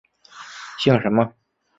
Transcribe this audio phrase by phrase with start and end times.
[0.79, 1.31] 姓什么？